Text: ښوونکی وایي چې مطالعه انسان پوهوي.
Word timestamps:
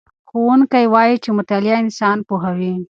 ښوونکی 0.29 0.85
وایي 0.93 1.15
چې 1.23 1.29
مطالعه 1.39 1.77
انسان 1.83 2.17
پوهوي. 2.27 2.73